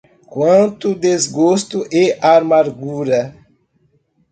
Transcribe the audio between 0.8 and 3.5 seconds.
desgosto e amargura